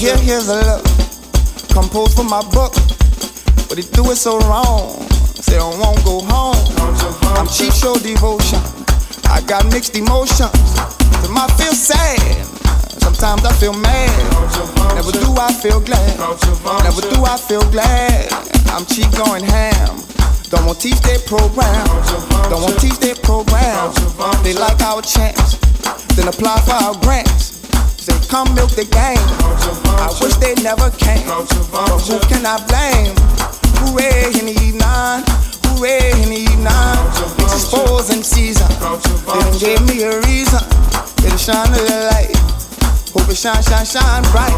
[0.00, 0.84] here, here's a look.
[1.76, 2.72] Compose for my book.
[3.68, 4.96] but they do it so wrong.
[5.36, 6.56] Say I won't go home.
[7.36, 8.64] I'm cheap show devotion.
[9.28, 10.56] I got mixed emotions.
[11.20, 12.16] Some I feel sad.
[12.96, 14.08] Sometimes I feel mad.
[14.96, 16.16] Never do I feel glad.
[16.80, 18.32] Never do I feel glad.
[18.72, 20.00] I'm cheap going ham.
[20.48, 21.84] Don't want teach their program.
[22.48, 23.92] Don't want teach their program.
[24.42, 25.60] They like our chance.
[26.16, 27.49] Then apply for our grants.
[28.30, 29.18] Come milk the game.
[29.98, 31.26] I wish they never came.
[31.26, 33.18] But who can I blame?
[33.82, 35.18] Hooray in the evening.
[35.66, 36.94] Hooray in the evening.
[37.42, 38.70] It's exposing season.
[38.70, 40.62] They done gave me a reason.
[41.18, 41.82] They done shine a
[42.14, 42.30] light.
[43.10, 44.54] Hope it shine, shine, shine bright.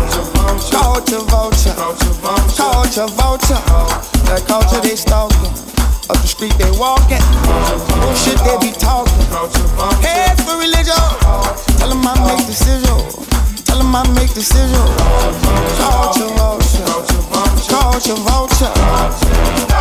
[0.68, 3.62] Culture vulture, culture vulture.
[4.28, 5.48] That culture they stalking.
[6.12, 7.24] Up the street they walking.
[8.04, 9.16] Bullshit they be talking.
[10.04, 11.00] Head for religion.
[11.80, 13.31] Tell them I make decisions.
[13.84, 14.72] I make decisions.
[15.78, 16.84] Culture vulture,
[17.68, 19.71] culture vulture.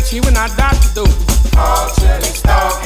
[0.00, 1.04] Lil Chi when I died to do.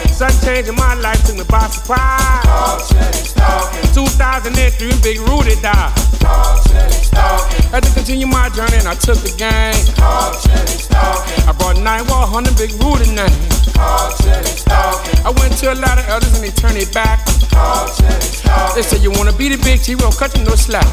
[0.09, 2.89] Sun changing my life took me by surprise.
[3.95, 7.04] 2003, Big Rudy died.
[7.71, 9.75] Had to continue my journey and I took the game.
[10.01, 13.31] I brought 9100 Big Rudy name.
[13.77, 17.25] I went to a lot of elders and they turned their back.
[18.75, 20.87] They said you wanna be the big T, we don't cut you no slack.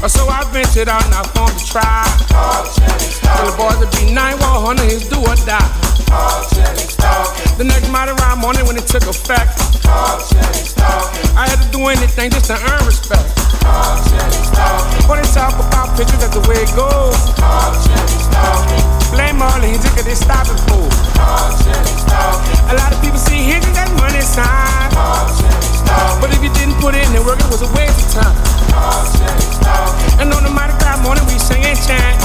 [0.00, 2.06] Uh, so I ventured out and I formed a tribe.
[2.28, 5.88] Tell the boys to be 9100, his do or die.
[7.58, 12.46] The next mighty rhyme morning when it took effect, I had to do anything just
[12.46, 13.26] to earn respect.
[14.48, 14.97] Stop.
[15.08, 17.16] When they talk about pictures, that's the way it goes.
[19.08, 20.92] Blame all the hinges they stop and move.
[22.68, 24.92] A lot of people see hinges as money sign.
[26.20, 28.36] But if you didn't put in the work, it was a waste of time.
[30.20, 32.20] And on the Mardi Gras morning, we sing and chant.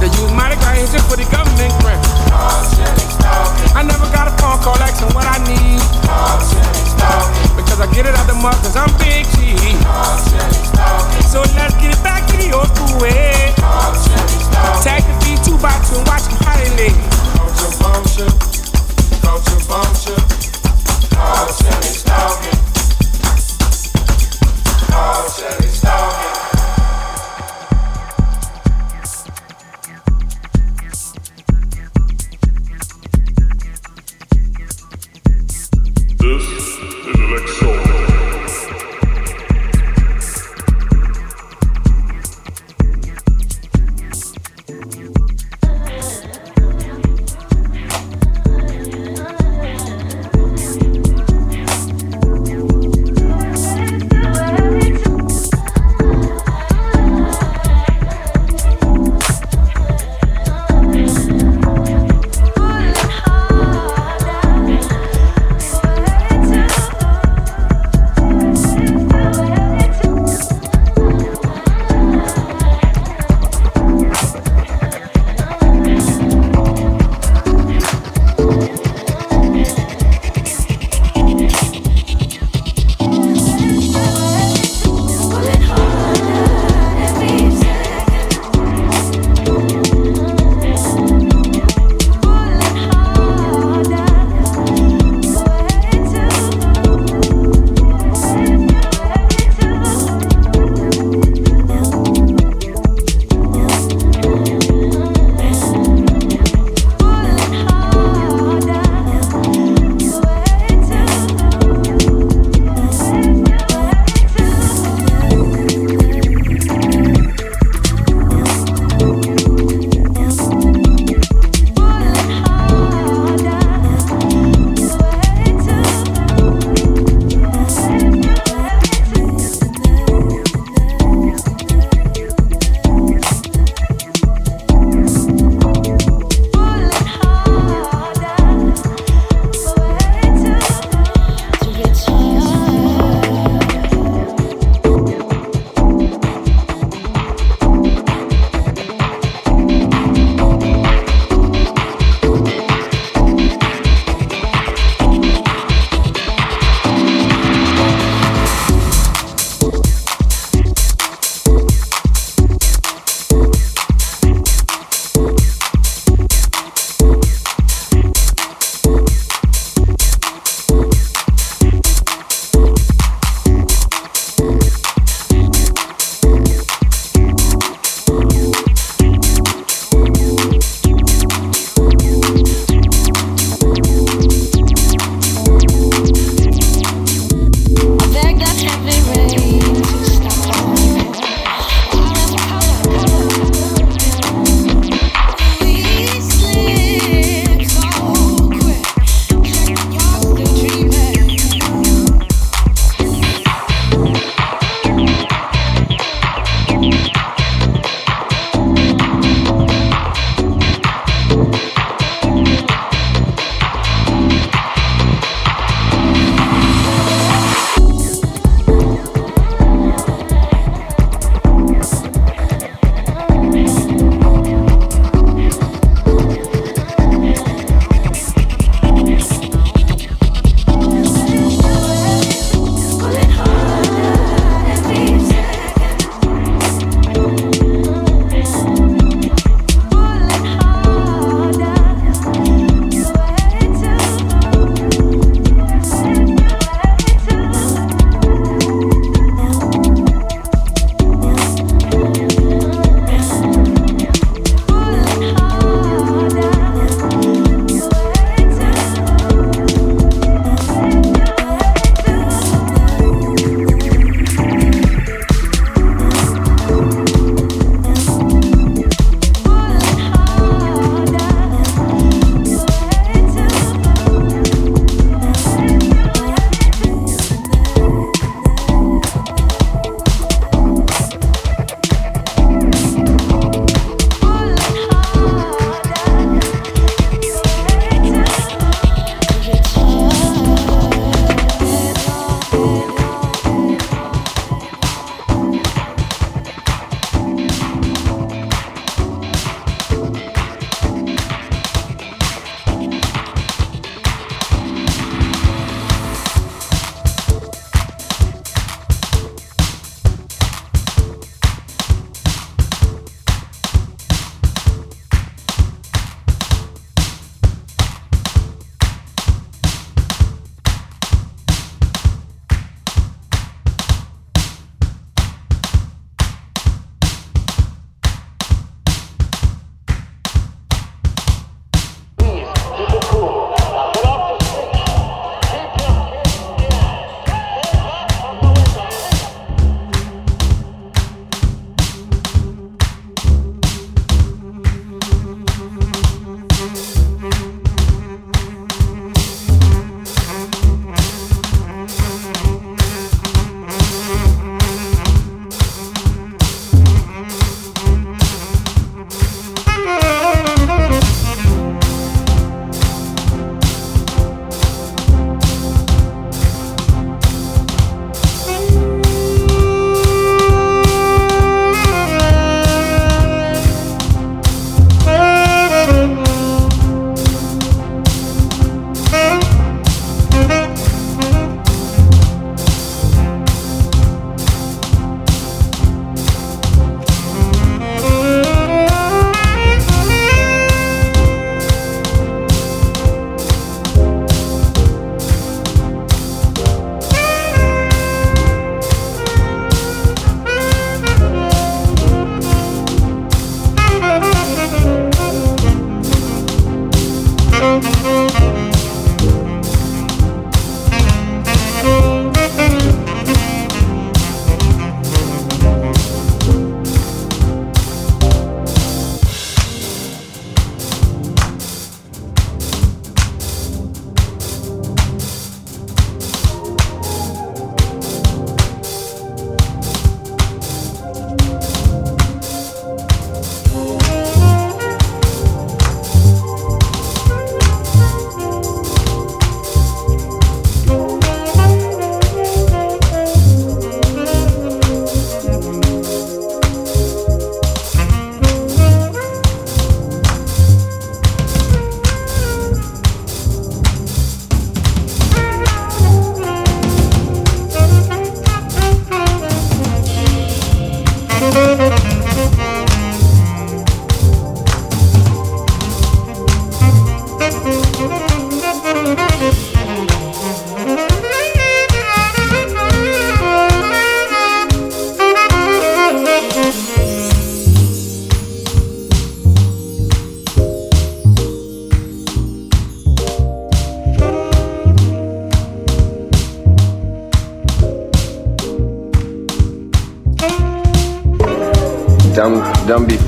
[0.00, 2.00] They use Mardi Gras hinges for the government grant.
[3.76, 5.76] I never got a phone call asking what I need.
[7.52, 9.52] Because I get it out the mud, cause I'm big G.
[11.26, 13.52] So let's get it back to the old school way.
[14.82, 16.38] Tag the beat two two and watch them
[16.76, 16.92] lay.
[17.38, 18.32] Culture vulture,
[19.22, 20.22] culture vulture,
[21.10, 22.58] culture is talking.
[24.90, 26.41] Culture is talking.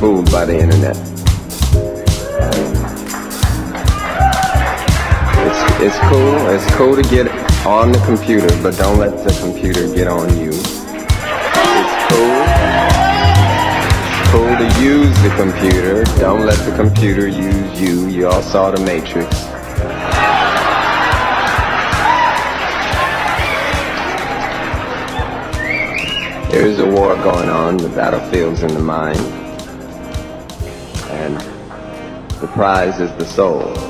[0.04, 0.94] Fooled by the internet.
[5.46, 6.36] It's, it's cool.
[6.50, 7.26] It's cool to get
[7.64, 10.50] on the computer, but don't let the computer get on you.
[10.50, 12.44] It's cool.
[14.10, 16.04] It's cool to use the computer.
[16.20, 18.06] Don't let the computer use you.
[18.08, 19.30] You all saw the Matrix.
[26.50, 27.78] There is a war going on.
[27.78, 29.33] The battlefield's in the mind.
[32.44, 33.83] The prize is the soul.